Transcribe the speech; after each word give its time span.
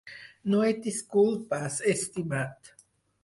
No 0.53 0.61
et 0.69 0.79
disculpes, 0.85 1.77
estimat. 1.93 2.73